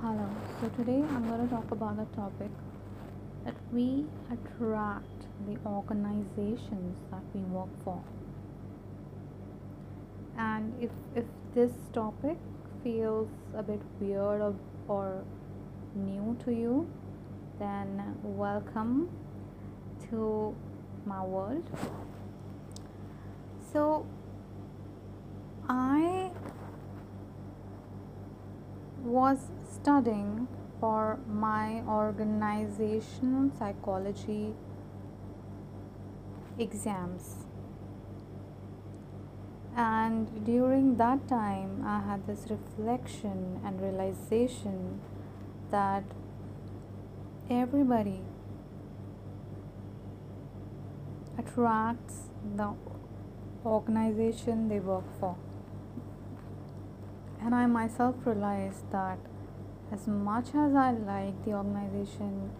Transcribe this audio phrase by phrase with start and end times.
[0.00, 0.28] Hello.
[0.60, 2.50] So today I'm going to talk about the topic
[3.44, 8.00] that we attract the organizations that we work for.
[10.36, 12.36] And if if this topic
[12.84, 13.26] feels
[13.56, 14.54] a bit weird or,
[14.86, 15.24] or
[15.96, 16.88] new to you,
[17.58, 19.10] then welcome
[20.10, 20.54] to
[21.06, 21.68] my world.
[23.72, 24.06] So
[25.68, 26.27] I
[29.08, 30.46] was studying
[30.78, 34.54] for my organizational psychology
[36.58, 37.46] exams.
[39.74, 45.00] And during that time, I had this reflection and realization
[45.70, 46.04] that
[47.48, 48.20] everybody
[51.38, 52.74] attracts the
[53.64, 55.36] organization they work for
[57.48, 59.18] and I myself realized that
[59.90, 62.50] as much as I like the organization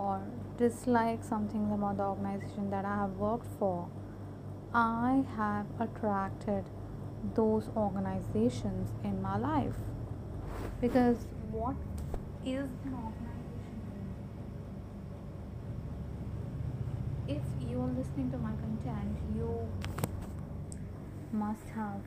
[0.00, 0.20] or
[0.58, 3.88] dislike something about the organization that I have worked for,
[4.74, 6.64] I have attracted
[7.36, 9.76] those organizations in my life.
[10.80, 11.18] Because
[11.52, 11.76] what
[12.44, 14.08] is an organization?
[17.28, 19.68] If you are listening to my content, you
[21.30, 22.00] must have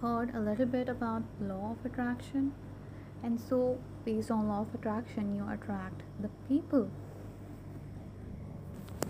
[0.00, 2.52] heard a little bit about law of attraction
[3.22, 6.88] and so based on law of attraction you attract the people.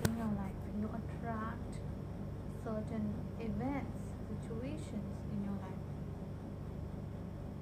[0.06, 1.80] In your life you attract
[2.64, 5.84] certain events situations in your life.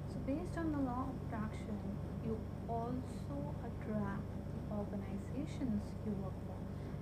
[0.07, 1.77] So based on the law of attraction
[2.25, 2.37] you
[2.69, 4.23] also attract
[4.55, 6.55] the organizations you work for.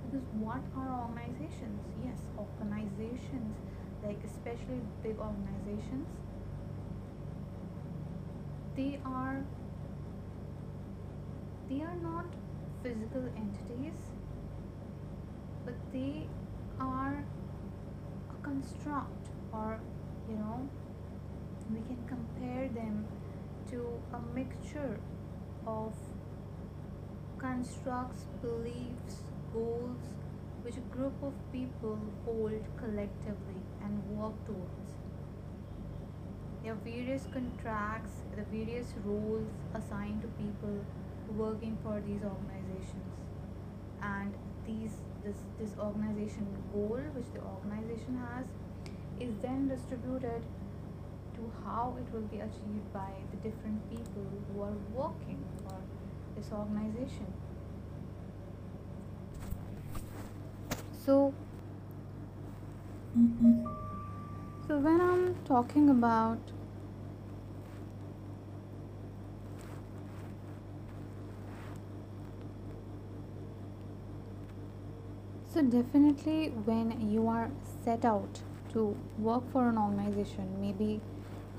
[0.10, 1.82] Because what are organizations?
[2.04, 3.58] Yes organizations
[4.06, 6.08] like especially big organizations
[8.76, 9.42] they are
[11.70, 12.26] they are not
[12.84, 13.98] physical entities
[15.66, 16.28] but they
[16.80, 17.24] are
[18.30, 19.80] a construct or
[20.30, 20.70] you know
[21.74, 23.08] we can compare them
[23.72, 25.00] to a mixture
[25.66, 25.94] of
[27.40, 29.22] constructs beliefs
[29.52, 29.98] goals
[30.66, 34.90] which a group of people hold collectively and work towards.
[36.64, 39.46] There are various contracts, the various roles
[39.76, 40.84] assigned to people
[41.38, 43.14] working for these organizations,
[44.02, 44.34] and
[44.66, 48.46] these this this organization goal which the organization has
[49.20, 50.42] is then distributed
[51.36, 55.78] to how it will be achieved by the different people who are working for
[56.36, 57.45] this organization.
[61.06, 61.36] So,
[64.68, 66.40] so when I'm talking about
[75.54, 77.52] so definitely when you are
[77.84, 78.42] set out
[78.74, 81.02] to work for an organization, maybe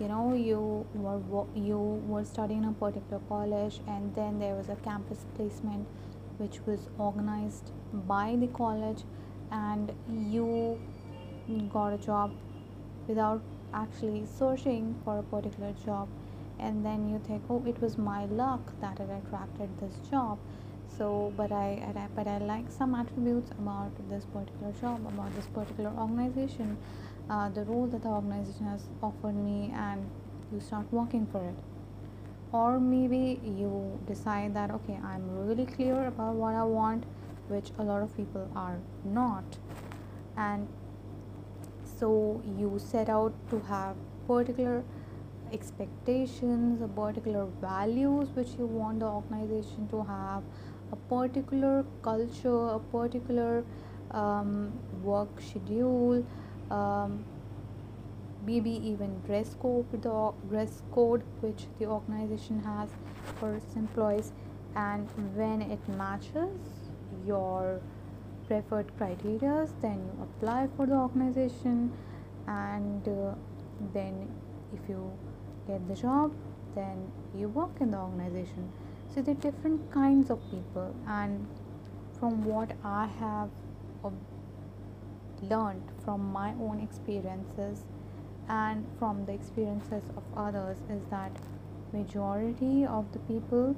[0.01, 4.77] you know you were you were studying a particular college and then there was a
[4.77, 5.87] campus placement
[6.39, 9.05] which was organized by the college
[9.51, 10.79] and you
[11.73, 12.33] got a job
[13.07, 13.43] without
[13.73, 16.09] actually searching for a particular job.
[16.59, 20.39] And then you think oh it was my luck that it attracted this job.
[20.97, 25.91] So but I, but i like some attributes about this particular job about this particular
[25.91, 26.79] organization
[27.29, 30.09] uh, the role that the organization has offered me and
[30.53, 31.57] you start working for it.
[32.53, 37.05] Or maybe you decide that okay i'm really clear about what i want
[37.49, 39.59] which a lot of people are not.
[40.37, 40.69] And
[41.99, 43.97] so you set out to have
[44.27, 44.85] particular
[45.53, 50.43] expectations a particular values which you want the organization to have
[50.91, 53.65] a particular culture a particular
[54.11, 54.73] um,
[55.05, 56.27] work schedule
[56.73, 57.25] um,
[58.47, 62.89] maybe even dress code the dress code which the organization has
[63.39, 64.33] for its employees.
[64.77, 66.76] And when it matches
[67.27, 67.81] your
[68.47, 71.93] preferred criteria then you apply for the organization
[72.47, 73.35] and uh,
[73.93, 74.29] then
[74.73, 75.11] if you
[75.67, 76.33] get the job
[76.75, 78.71] then you work in the organization.
[79.15, 81.47] So there are different kinds of people and
[82.19, 83.51] from what i have
[85.43, 87.85] learned from my own experiences
[88.49, 91.33] and from the experiences of others is that
[91.93, 93.77] majority of the people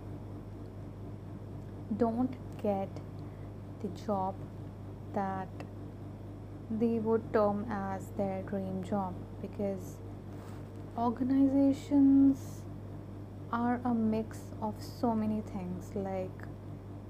[1.97, 2.89] don't get
[3.81, 4.35] the job
[5.15, 5.49] that
[6.71, 9.97] they would term as their dream job because
[10.97, 12.63] organizations
[13.53, 15.91] are a mix of so many things.
[15.95, 16.43] Like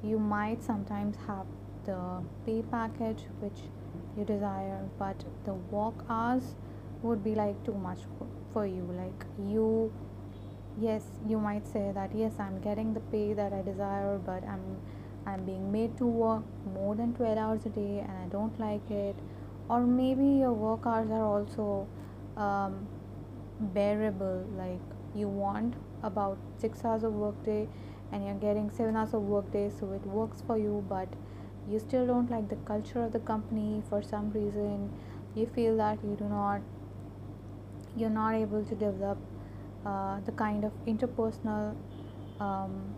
[0.02, 1.46] you might sometimes have
[1.84, 3.60] the pay package which
[4.16, 6.54] you desire but the work hours
[7.02, 8.00] would be like too much
[8.52, 8.84] for you.
[8.96, 9.92] Like you
[10.80, 14.76] yes you might say that yes i'm getting the pay that i desire but i'm
[15.30, 16.42] i'm being made to work
[16.74, 19.16] more than 12 hours a day and i don't like it.
[19.68, 21.86] Or maybe your work hours are also
[22.36, 22.86] um,
[23.60, 24.80] bearable like
[25.14, 27.68] you want about six hours of work day
[28.12, 31.08] and you're getting seven hours of work day so it works for you but
[31.70, 34.90] you still don't like the culture of the company for some reason.
[35.34, 36.62] You feel that you do not
[37.96, 39.18] you're not able to develop
[39.84, 41.74] uh, the kind of interpersonal
[42.40, 42.94] um,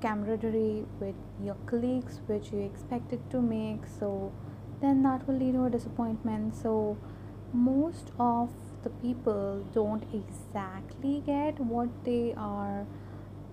[0.00, 3.86] camaraderie with your colleagues which you expected to make.
[3.98, 4.32] So
[4.80, 6.54] then that will lead to a disappointment.
[6.54, 6.96] So
[7.52, 8.50] most of
[8.82, 12.86] the people don't exactly get what they are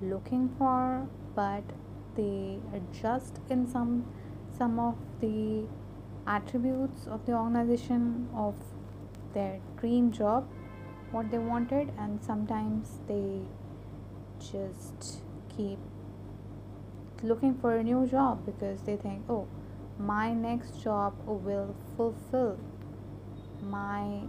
[0.01, 1.63] looking for but
[2.15, 4.05] they adjust in some
[4.57, 5.63] some of the
[6.27, 8.55] attributes of the organization of
[9.33, 10.47] their dream job
[11.11, 13.41] what they wanted and sometimes they
[14.39, 15.21] just
[15.55, 15.79] keep
[17.25, 19.47] looking for a new job because they think oh
[19.97, 22.57] my next job will fulfill
[23.61, 24.21] my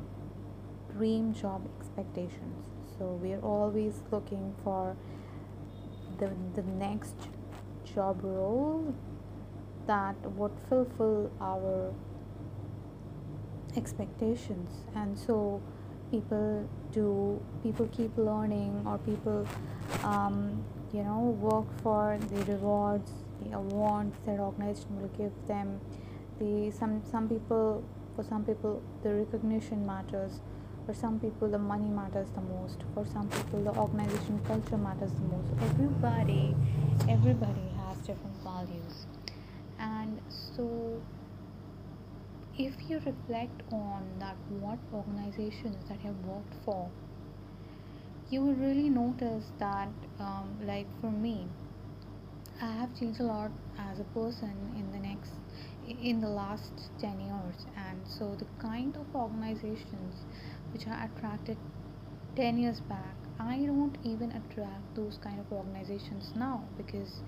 [0.96, 2.66] dream job expectations.
[2.98, 4.96] So we're always looking for
[6.18, 7.14] the, the next
[7.94, 8.94] job role
[9.86, 11.92] that would fulfill our
[13.76, 14.86] expectations.
[14.94, 15.60] And so
[16.10, 19.46] people do people keep learning or people
[20.02, 20.64] um,
[20.96, 23.10] you know work for the rewards
[23.42, 25.80] the awards that organization will give them.
[26.38, 27.84] The some some people
[28.14, 30.40] for some people the recognition matters.
[30.86, 32.78] For some people the money matters the most.
[32.94, 35.48] For some people the organization culture matters the most.
[35.70, 36.54] Everybody
[37.08, 39.06] everybody has different values.
[39.78, 41.02] And so
[42.56, 46.88] if you reflect on that what organizations that you have worked for
[48.30, 49.88] you will really notice that
[50.18, 51.46] um, like for me
[52.60, 55.32] i have changed a lot as a person in the next
[56.02, 57.66] in the last 10 years.
[57.76, 60.24] And so the kind of organizations
[60.72, 61.56] which i attracted
[62.34, 67.20] 10 years back i don't even attract those kind of organizations now because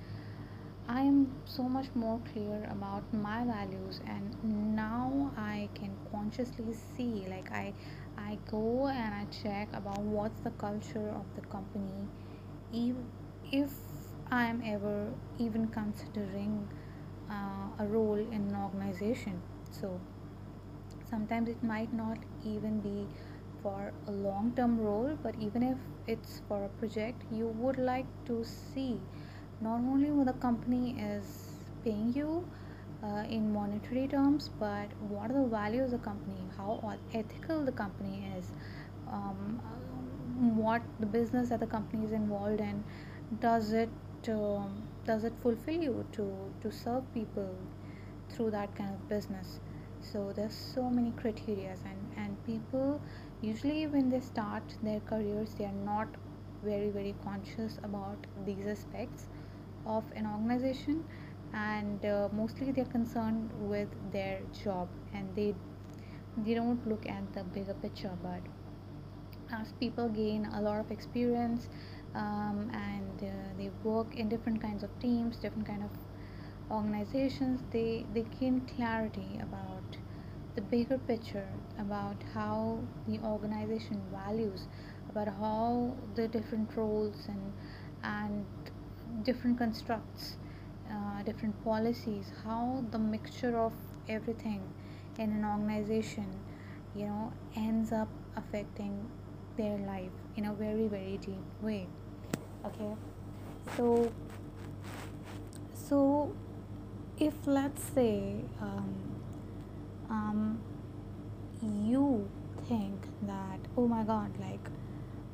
[0.90, 4.00] I am so much more clear about my values.
[4.06, 7.74] And now I can consciously see like I
[8.18, 12.08] I go and I check about what's the culture of the company.
[12.72, 12.96] If,
[13.52, 13.70] if
[14.30, 16.68] I am ever even considering
[17.30, 19.40] uh, a role in an organization.
[19.70, 20.00] So
[21.08, 23.06] sometimes it might not even be
[23.62, 28.06] for a long term role but even if it's for a project you would like
[28.26, 29.00] to see
[29.60, 32.46] not only what the company is paying you
[33.02, 36.40] uh, in monetary terms but what are the values of the company?
[36.56, 38.50] How ethical the company is?
[39.10, 39.60] Um,
[40.56, 42.84] what the business that the company is involved in
[43.40, 43.88] does it
[44.28, 46.30] um, does it fulfill you to
[46.62, 47.54] to serve people
[48.30, 49.60] through that kind of business?
[50.00, 53.00] So there's so many criteria and and people
[53.40, 56.08] usually when they start their careers they are not
[56.64, 59.26] very very conscious about these aspects
[59.86, 61.04] of an organization
[61.52, 65.54] and uh, mostly they're concerned with their job and they
[66.38, 68.40] they don't look at the bigger picture but
[69.52, 71.68] as people gain a lot of experience
[72.14, 75.90] um, and uh, they work in different kinds of teams different kind of
[76.70, 79.96] organizations they they gain clarity about
[80.54, 84.66] the bigger picture about how the organization values
[85.10, 87.52] about how the different roles and
[88.02, 88.46] and
[89.24, 90.36] different constructs,
[90.90, 93.72] uh, different policies, how the mixture of
[94.08, 94.62] everything
[95.18, 96.26] in an organization,
[96.94, 99.08] you know, ends up affecting
[99.56, 101.86] their life in a very, very deep way.
[102.64, 102.94] Okay,
[103.76, 104.12] so
[105.88, 106.32] so
[107.18, 108.94] if let's say um,
[110.10, 110.60] um,
[111.62, 112.28] you
[112.68, 114.68] think that oh my god like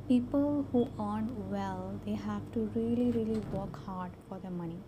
[0.07, 4.79] people who earn well they have to really really work hard for their money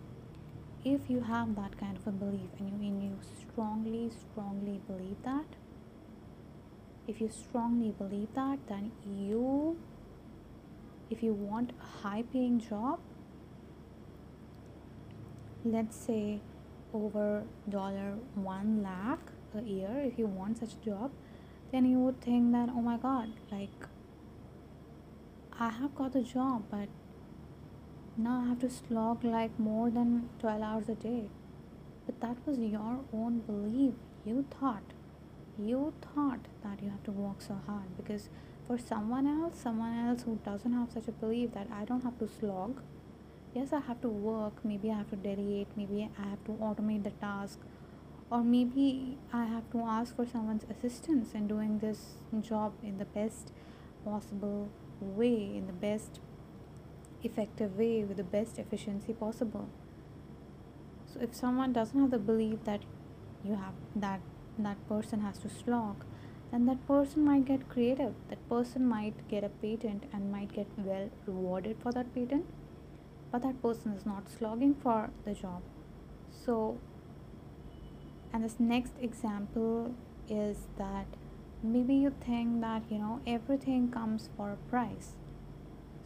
[0.84, 5.16] if you have that kind of a belief and you and you strongly strongly believe
[5.24, 5.56] that
[7.06, 9.76] if you strongly believe that then you
[11.10, 12.98] if you want a high paying job
[15.64, 16.40] let's say
[16.94, 21.10] over dollar 1 lakh a year if you want such a job
[21.72, 23.88] then you would think that oh my god like
[25.60, 26.88] I have got a job, but
[28.18, 31.30] now I have to slog like more than 12 hours a day.
[32.04, 33.94] But that was your own belief.
[34.24, 34.82] You thought,
[35.56, 38.28] you thought that you have to work so hard because
[38.66, 42.18] for someone else, someone else who doesn't have such a belief that I don't have
[42.18, 42.82] to slog,
[43.54, 47.04] yes, I have to work, maybe I have to delegate, maybe I have to automate
[47.04, 47.60] the task,
[48.30, 53.04] or maybe I have to ask for someone's assistance in doing this job in the
[53.04, 53.52] best
[54.04, 54.68] possible
[55.00, 56.20] way, in the best
[57.22, 59.68] effective way, with the best efficiency possible.
[61.12, 62.82] So if someone doesn't have the belief that
[63.44, 64.20] you have that
[64.58, 66.04] that person has to slog,
[66.50, 68.14] then that person might get creative.
[68.28, 72.46] That person might get a patent and might get well rewarded for that patent,
[73.30, 75.62] but that person is not slogging for the job.
[76.44, 76.78] So,
[78.32, 79.94] and this next example
[80.28, 81.06] is that
[81.62, 85.14] maybe you think that you know everything comes for a price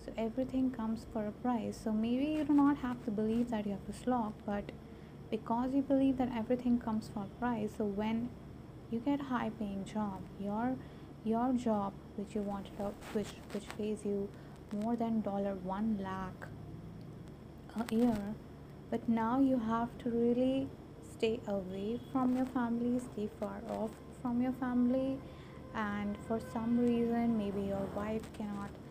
[0.05, 1.79] so everything comes for a price.
[1.83, 4.73] So maybe you do not have to believe that you have to slog but
[5.33, 8.29] because you believe that everything comes for a price so when
[8.91, 10.77] you get a high paying job your
[11.25, 14.29] your job which you wanted out uh, which which pays you
[14.81, 16.47] more than dollar 1 lakh
[17.81, 18.35] a year
[18.91, 20.69] but now you have to really
[21.15, 25.11] stay away from your family stay far off from your family
[25.87, 28.82] and for some reason maybe your wife cannot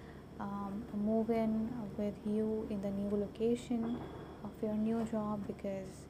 [0.42, 3.98] um, move in with you in the new location
[4.44, 6.06] of your new job because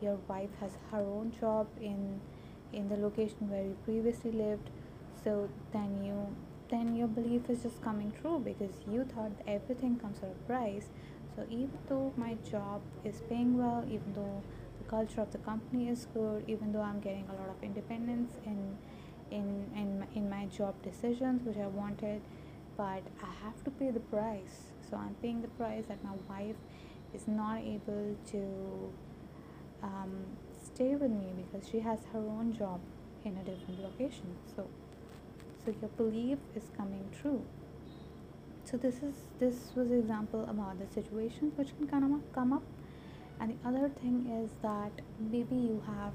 [0.00, 2.20] your wife has her own job in
[2.72, 4.70] in the location where you previously lived.
[5.24, 6.36] So then you
[6.70, 10.88] then your belief is just coming true because you thought everything comes at a price.
[11.34, 14.42] So even though my job is paying well even though
[14.78, 18.32] the culture of the company is good even though i'm getting a lot of independence
[18.44, 18.76] in
[19.30, 19.46] in
[19.76, 22.20] in, in my job decisions which i wanted
[22.80, 24.72] but I have to pay the price.
[24.88, 26.56] So I'm paying the price that my wife
[27.12, 28.92] is not able to
[29.82, 30.14] um,
[30.64, 32.80] stay with me because she has her own job
[33.22, 34.34] in a different location.
[34.56, 34.66] So,
[35.62, 37.44] so your belief is coming true.
[38.64, 42.62] So this is this was example about the situations which can kind of come up,
[43.40, 46.14] and the other thing is that maybe you have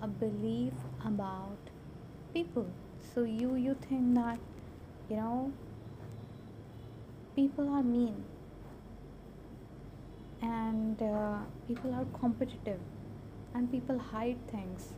[0.00, 0.72] a belief
[1.04, 1.58] about
[2.34, 2.66] people.
[3.14, 4.38] So you you think that
[5.10, 5.52] you know
[7.34, 8.24] people are mean.
[10.40, 12.80] And uh, people are competitive.
[13.54, 14.94] And people hide things.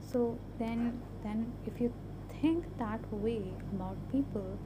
[0.00, 1.92] So then then if you
[2.40, 3.42] think that way
[3.72, 4.58] about people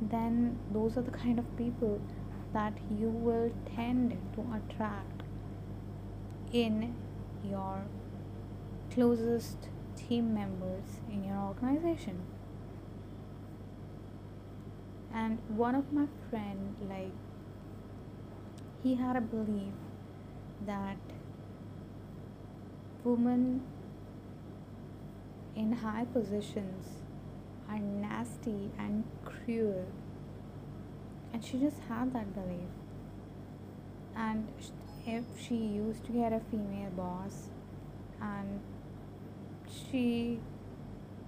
[0.00, 2.00] then those are the kind of people
[2.52, 5.22] that you will tend to attract
[6.52, 6.94] in
[7.44, 7.82] your
[8.92, 12.20] closest team members in your organization
[15.14, 17.12] and one of my friend like
[18.82, 19.74] he had a belief
[20.66, 20.98] that
[23.04, 23.62] women
[25.56, 27.02] in high positions
[27.68, 29.86] are nasty and cruel.
[31.32, 32.70] And she just had that belief.
[34.16, 34.48] And
[35.06, 37.48] if she used to get a female boss
[38.20, 38.60] and
[39.68, 40.40] she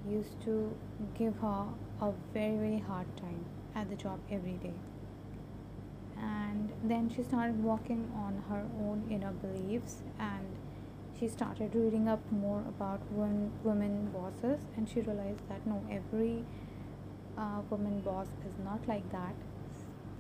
[0.09, 0.75] used to
[1.19, 1.67] give her
[2.01, 3.45] a very very hard time
[3.81, 4.75] at the job every day.
[6.19, 10.47] And then she started working on her own inner beliefs and
[11.19, 16.45] she started reading up more about women, women bosses and she realized that no, every
[17.39, 19.35] uh, woman boss is not like that.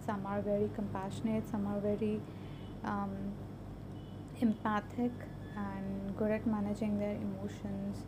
[0.06, 2.20] Some are very compassionate, some are very
[2.84, 3.34] um,
[4.40, 5.12] empathic
[5.54, 7.98] and good at managing their emotions,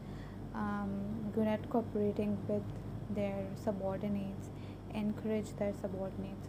[0.54, 2.62] um, good at cooperating with
[3.14, 4.49] their subordinates
[4.94, 6.49] encourage their subordinates.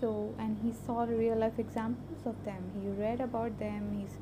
[0.00, 2.70] So and he saw real life examples of them.
[2.80, 3.98] He read about them.
[3.98, 4.16] He's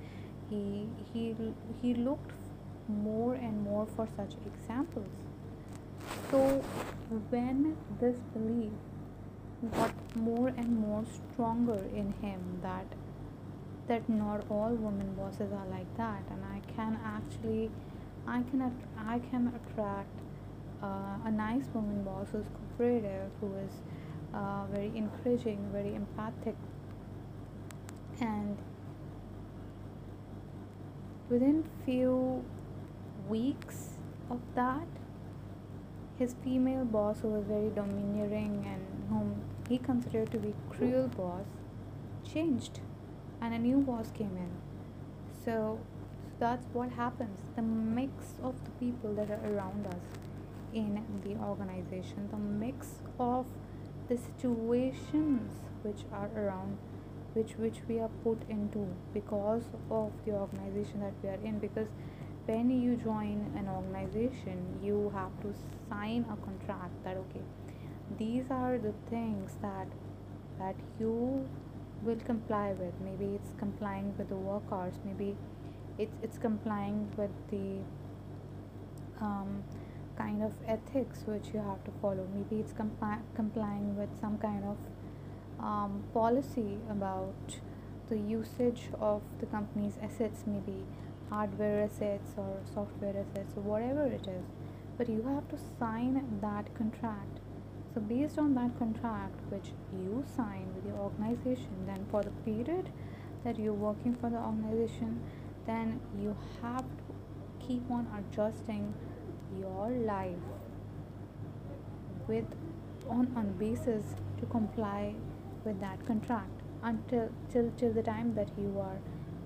[0.51, 1.35] he he
[1.83, 2.33] he looked
[2.89, 5.09] more and more for such examples.
[6.31, 6.63] So
[7.31, 8.73] when this belief
[9.73, 12.87] got more and more stronger in him that
[13.87, 17.71] that not all women bosses are like that and i can actually
[18.27, 18.61] i can
[18.99, 20.21] i can attract
[20.83, 23.71] uh, a nice woman boss who's cooperative, who is
[24.33, 26.57] uh, very encouraging, very empathic,
[28.21, 28.57] and
[31.29, 32.45] within few
[33.29, 33.91] weeks
[34.31, 34.87] of that,
[36.19, 41.47] his female boss, who was very domineering and whom he considered to be cruel boss,
[42.25, 42.81] changed,
[43.41, 44.51] and a new boss came in.
[45.45, 45.79] So,
[46.23, 47.41] so that's what happens.
[47.57, 50.34] The mix of the people that are around us
[50.75, 52.29] in the organization.
[52.31, 53.47] The mix of
[54.09, 55.53] the situations
[55.83, 56.77] which are around
[57.35, 61.59] which which we are put into because of the organization that we are in.
[61.59, 61.89] Because
[62.47, 65.55] when you join an organization you have to
[65.89, 67.41] sign a contract that okay
[68.19, 69.89] these are the things that
[70.59, 71.49] that you
[72.03, 72.93] will comply with.
[73.03, 74.95] Maybe it's complying with the work hours.
[75.05, 75.37] Maybe
[75.99, 77.79] it's it's complying with the
[79.21, 79.63] um,
[80.17, 82.27] kind of ethics which you have to follow.
[82.35, 84.77] Maybe it's compli- complying with some kind of
[85.59, 87.59] um, policy about
[88.09, 90.85] the usage of the company's assets maybe
[91.31, 94.45] hardware assets or software assets or whatever it is.
[94.99, 97.41] But you have to sign that contract.
[97.95, 102.91] So based on that contract which you sign with your organization then for the period
[103.45, 105.21] that you're working for the organization
[105.67, 108.95] then you have to keep on adjusting
[109.61, 110.47] your life
[112.29, 112.45] with
[113.09, 115.15] on on basis to comply
[115.65, 118.99] with that contract until till till the time that you are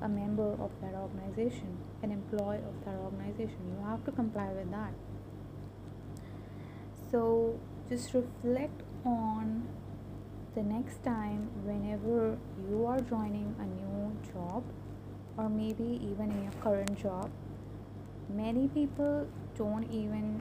[0.03, 3.59] a member of that organization an employee of that organization.
[3.69, 4.93] You have to comply with that.
[7.11, 9.67] So just reflect on
[10.55, 12.37] the next time whenever
[12.69, 14.63] you are joining a new job
[15.37, 17.31] or maybe even in your current job
[18.29, 20.41] many people don't even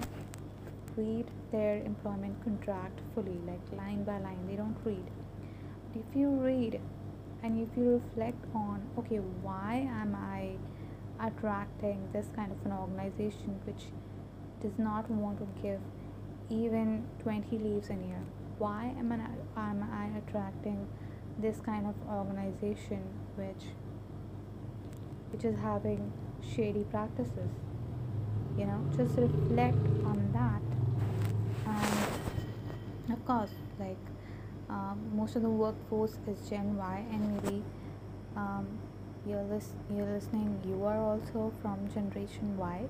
[0.96, 4.46] read their employment contract fully like line by line.
[4.48, 5.06] They don't read.
[5.94, 6.82] But if you read
[7.44, 10.56] and if you reflect on okay why am i
[11.24, 13.86] attracting this kind of an organization which
[14.62, 15.80] does not want to give
[16.50, 18.24] even 20 leaves in a year?
[18.58, 20.88] Why am I, am I attracting
[21.38, 23.04] this kind of organization
[23.36, 23.66] which
[25.32, 27.52] which is having shady practices
[28.58, 30.62] you know just reflect on that.
[31.66, 33.98] And of course like
[34.70, 37.64] um, most of the workforce is gen y and maybe
[38.36, 38.66] um,
[39.26, 42.84] you're, lis- you're listening you are also from generation y.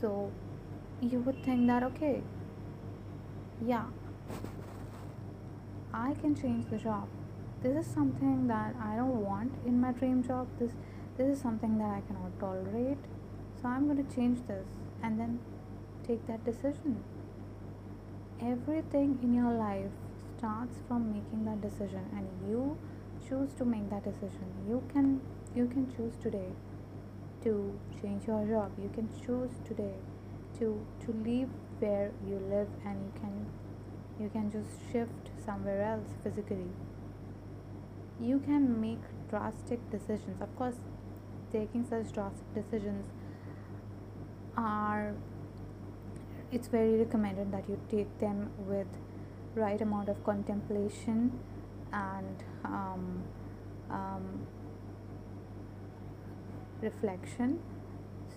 [0.00, 0.30] So
[1.00, 2.22] you would think that okay
[3.66, 3.84] yeah
[5.92, 7.08] i can change the job.
[7.62, 10.46] This is something that i don't want in my dream job.
[10.58, 10.72] This
[11.16, 12.98] this is something that i cannot tolerate.
[13.60, 14.66] So i'm going to change this
[15.02, 15.40] and then
[16.06, 17.02] take that decision.
[18.40, 19.90] Everything in your life
[20.36, 22.76] starts from making that decision and you
[23.28, 24.46] choose to make that decision.
[24.68, 25.20] You can
[25.54, 26.52] you can choose today
[27.44, 28.72] to change your job.
[28.80, 29.94] You can choose today
[30.58, 33.46] to to leave where you live and you can
[34.18, 36.70] you can just shift somewhere else physically.
[38.20, 40.40] You can make drastic decisions.
[40.40, 40.76] Of course
[41.52, 43.06] taking such drastic decisions
[44.60, 45.14] are
[46.52, 48.86] it's very recommended that you take them with
[49.54, 51.32] right amount of contemplation
[51.92, 53.22] and um,
[53.90, 54.46] um,
[56.82, 57.58] reflection.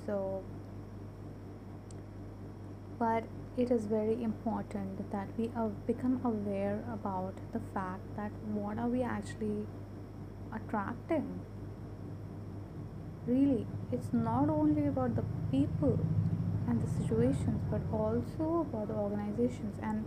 [0.06, 0.44] So
[3.00, 3.24] but
[3.58, 5.52] it is very important that we
[5.86, 9.66] become aware about the fact that what are we actually
[10.54, 11.42] attracting
[13.26, 16.00] really it's not only about the people
[16.68, 19.78] and the situations but also about the organizations.
[19.82, 20.06] And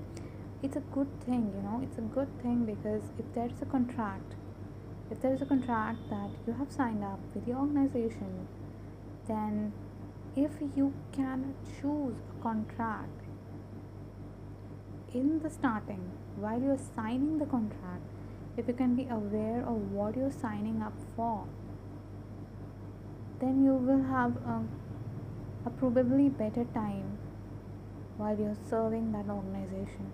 [0.63, 4.35] it's a good thing you know it's a good thing because if there's a contract
[5.11, 8.49] if there is a contract that you have signed up with the organization
[9.29, 9.73] then
[10.35, 13.23] if you can choose a contract
[15.13, 18.03] in the starting while you're signing the contract
[18.57, 21.47] if you can be aware of what you're signing up for
[23.41, 24.63] then you will have a,
[25.67, 27.19] a probably better time
[28.17, 30.11] while you're serving that organization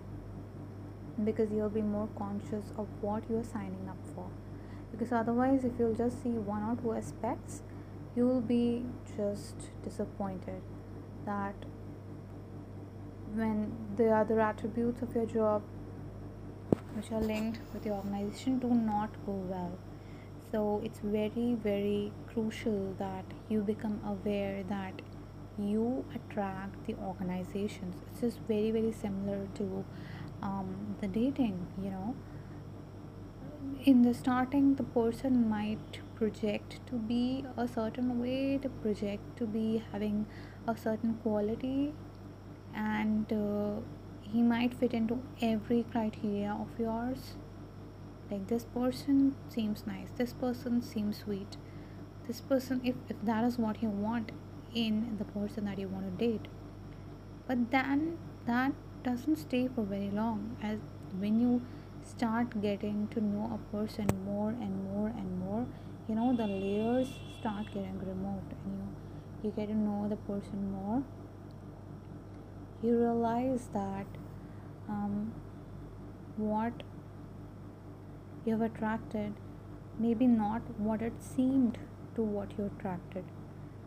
[1.24, 4.28] because you'll be more conscious of what you're signing up for.
[4.90, 7.62] Because otherwise if you'll just see one or two aspects
[8.14, 8.84] you will be
[9.16, 10.60] just disappointed
[11.24, 11.54] that
[13.34, 15.62] when the other attributes of your job
[16.94, 19.72] which are linked with the organization do not go well
[20.52, 25.00] so it's very very crucial that you become aware that
[25.58, 27.96] you attract the organizations.
[28.10, 29.84] It's just very very similar to
[30.42, 32.14] um, the dating you know.
[33.84, 39.46] In the starting the person might project to be a certain way to project to
[39.46, 40.26] be having
[40.68, 41.92] a certain quality
[42.74, 43.80] and uh,
[44.20, 47.34] he might fit into every criteria of yours
[48.32, 50.08] like this person seems nice.
[50.16, 51.56] This person seems sweet.
[52.26, 54.32] This person if, if that is what you want
[54.74, 56.46] in the person that you want to date.
[57.46, 58.72] But then that
[59.04, 60.78] doesn't stay for very long as
[61.18, 61.62] when you
[62.02, 65.66] start getting to know a person more and more and more
[66.08, 68.88] you know the layers start getting removed and you
[69.42, 71.02] you get to know the person more.
[72.82, 74.06] You realize that
[74.88, 75.32] um,
[76.36, 76.72] what
[78.44, 79.34] you have attracted
[79.98, 81.78] maybe not what it seemed
[82.14, 83.24] to what you attracted.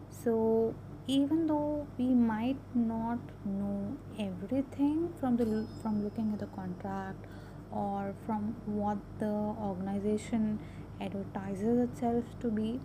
[0.10, 0.76] So
[1.08, 7.26] even though we might not know everything from the from looking at the contract
[7.72, 9.36] or from what the
[9.70, 10.60] organization
[11.00, 12.80] advertises itself to be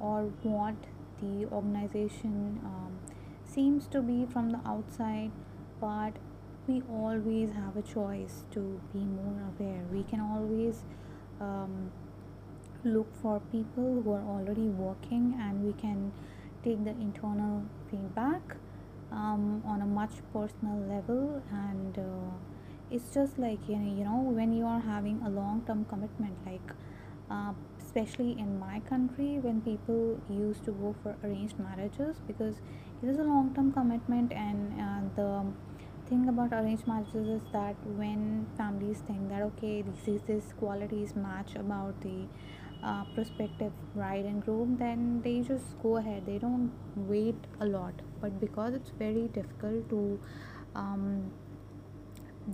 [0.00, 0.74] or what
[1.22, 2.98] the organization um,
[3.44, 5.30] seems to be from the outside
[5.80, 6.12] but
[6.66, 9.82] we always have a choice to be more aware.
[9.92, 10.82] We can always
[11.40, 11.92] um,
[12.84, 16.12] look for people who are already working and we can
[16.64, 18.56] take the internal feedback
[19.12, 21.42] um, on a much personal level.
[21.52, 22.34] And uh,
[22.90, 26.34] it's just like you know, you know when you are having a long term commitment
[26.46, 26.72] like
[27.30, 27.52] uh,
[27.84, 32.56] especially in my country when people used to go for arranged marriages because
[33.02, 35.44] it is a long term commitment and uh, the
[36.08, 41.14] thing about arranged marriages is that when families think that okay this is this qualities
[41.16, 42.26] match about the
[42.82, 46.24] uh, prospective bride and groom then they just go ahead.
[46.26, 47.94] They don't wait a lot.
[48.20, 50.20] But because it's very difficult to
[50.74, 51.32] um,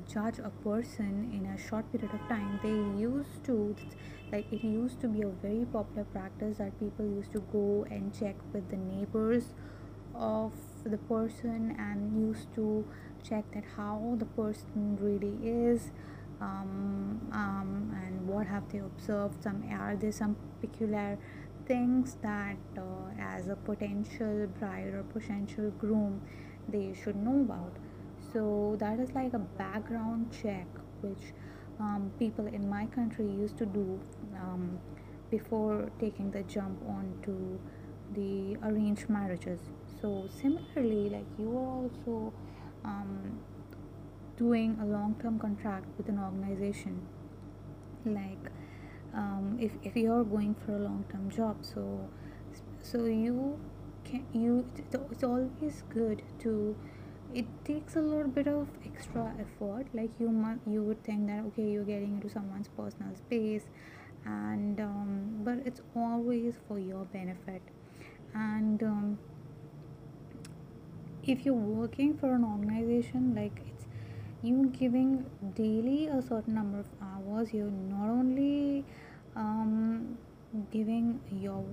[0.09, 3.77] judge a person in a short period of time they used to
[4.33, 8.19] like it used to be a very popular practice that people used to go and
[8.19, 9.53] check with the neighbors
[10.15, 10.53] of
[10.85, 12.85] the person and used to
[13.23, 15.91] check that how the person really is
[16.41, 21.19] um, um, and what have they observed some are there some peculiar
[21.67, 22.83] things that uh,
[23.21, 26.21] as a potential bride or potential groom
[26.69, 27.77] they should know about?
[28.33, 30.67] So that is like a background check
[31.01, 31.33] which
[31.79, 34.01] um, people in my country used to do
[34.37, 34.79] um,
[35.31, 37.59] before taking the jump onto
[38.15, 39.61] the arranged marriages
[40.03, 42.33] so similarly like you are also
[42.85, 43.39] um,
[44.37, 47.07] doing a long-term contract with an organization.
[48.05, 48.51] Like
[49.15, 52.09] um, if, if you're going for a long-term job so
[52.81, 53.61] so you
[54.05, 54.67] can you
[55.13, 56.77] it's always good to
[57.33, 59.87] it takes a little bit of extra effort.
[59.95, 63.63] Like you might you would think that okay you're getting into someone's personal space
[64.25, 67.63] and um, but it's always for your benefit.
[68.35, 69.19] And um,
[71.25, 73.87] if you're working for an organization like it's
[74.43, 78.85] you giving daily a certain number of hours you're not only
[79.37, 80.19] um,
[80.73, 81.65] giving your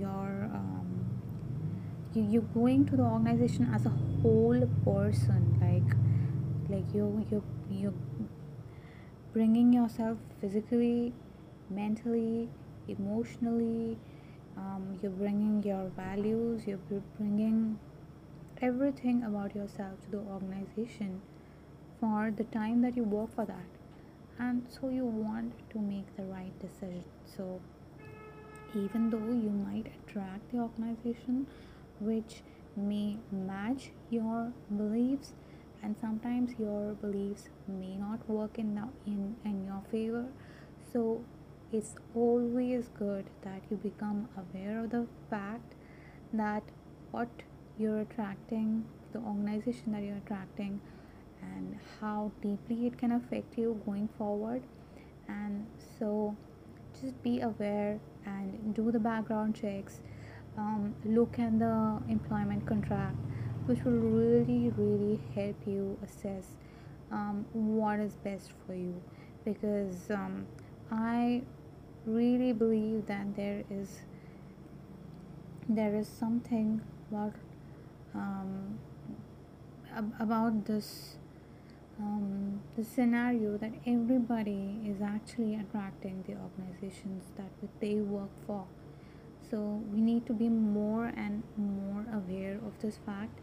[0.00, 1.04] your um,
[2.14, 5.96] you, you're going to the organization as a whole person like
[6.70, 7.92] like you you you
[9.34, 11.12] bringing yourself physically
[11.68, 12.48] mentally
[12.88, 13.98] emotionally
[14.56, 17.78] um, you're bringing your values you're bringing
[18.60, 21.20] everything about yourself to the organization
[22.00, 23.66] for the time that you work for that.
[24.38, 27.04] And so you want to make the right decision.
[27.24, 27.60] So
[28.74, 31.46] even though you might attract the organization
[32.00, 32.42] which
[32.76, 35.32] may match your beliefs
[35.82, 40.26] and sometimes your beliefs may not work in, the, in, in your favor
[40.92, 41.22] so
[41.72, 45.74] it's always good that you become aware of the fact
[46.32, 46.62] that
[47.10, 47.28] what
[47.78, 50.80] you're attracting the organization that you're attracting
[51.42, 54.62] and how deeply it can affect you going forward.
[55.28, 55.66] And
[55.98, 56.36] so
[57.00, 60.00] just be aware and do the background checks.
[60.56, 63.16] Um, look at the employment contract
[63.66, 66.56] which will really really help you assess
[67.10, 69.00] um, what is best for you.
[69.44, 70.46] Because um,
[70.90, 71.42] i
[72.06, 74.00] really believe that there is
[75.68, 77.32] there is something about
[78.14, 78.78] um,
[79.94, 81.16] ab- about this
[81.98, 87.50] um, the scenario that everybody is actually attracting the organizations that
[87.80, 88.66] they work for.
[89.48, 93.38] So we need to be more and more aware of this fact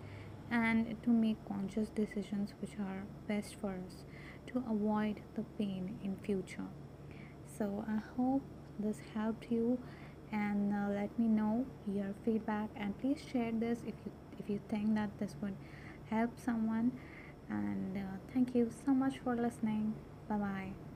[0.50, 4.04] and to make conscious decisions which are best for us
[4.48, 6.68] to avoid the pain in future.
[7.58, 8.42] So i hope
[8.80, 9.78] this helped you
[10.32, 14.60] and uh, let me know your feedback and please share this if you if you
[14.70, 15.56] think that this would
[16.10, 16.92] help someone.
[17.50, 19.94] And uh, thank you so much for listening.
[20.30, 20.91] Bye bye